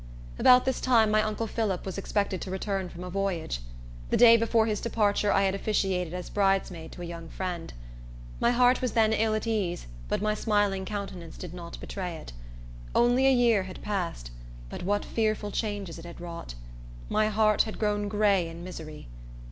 About 0.39 0.65
this 0.65 0.81
time 0.81 1.11
my 1.11 1.21
uncle 1.21 1.45
Phillip 1.45 1.85
was 1.85 1.95
expected 1.95 2.41
to 2.41 2.49
return 2.49 2.89
from 2.89 3.03
a 3.03 3.09
voyage. 3.11 3.59
The 4.09 4.17
day 4.17 4.35
before 4.35 4.65
his 4.65 4.81
departure 4.81 5.31
I 5.31 5.43
had 5.43 5.53
officiated 5.53 6.11
as 6.11 6.27
bridesmaid 6.31 6.91
to 6.93 7.03
a 7.03 7.05
young 7.05 7.29
friend. 7.29 7.71
My 8.39 8.49
heart 8.49 8.81
was 8.81 8.93
then 8.93 9.13
ill 9.13 9.35
at 9.35 9.45
ease, 9.45 9.85
but 10.09 10.19
my 10.19 10.33
smiling 10.33 10.85
countenance 10.85 11.37
did 11.37 11.53
not 11.53 11.79
betray 11.79 12.15
it. 12.15 12.33
Only 12.95 13.27
a 13.27 13.31
year 13.31 13.61
had 13.65 13.83
passed; 13.83 14.31
but 14.71 14.81
what 14.81 15.05
fearful 15.05 15.51
changes 15.51 15.99
it 15.99 16.05
had 16.05 16.19
wrought! 16.19 16.55
My 17.07 17.27
heart 17.27 17.61
had 17.61 17.77
grown 17.77 18.07
gray 18.07 18.49
in 18.49 18.63
misery. 18.63 19.07